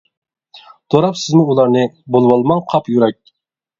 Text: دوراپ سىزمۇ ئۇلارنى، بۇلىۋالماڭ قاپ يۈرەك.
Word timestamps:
دوراپ 0.95 1.19
سىزمۇ 1.23 1.45
ئۇلارنى، 1.51 1.85
بۇلىۋالماڭ 2.17 2.65
قاپ 2.73 2.91
يۈرەك. 2.95 3.19